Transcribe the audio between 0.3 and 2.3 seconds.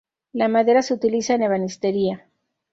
La madera se utiliza en ebanistería.